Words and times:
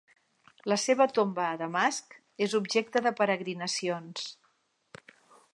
La 0.71 0.77
seva 0.83 1.05
tomba 1.17 1.43
a 1.49 1.59
Damasc 1.59 2.17
és 2.47 2.57
objecte 2.63 3.05
de 3.09 3.15
peregrinacions. 3.23 4.29